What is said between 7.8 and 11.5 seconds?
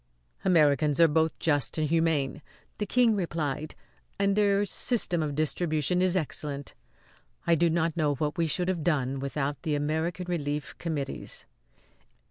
know what we should have done without the American Relief Committees."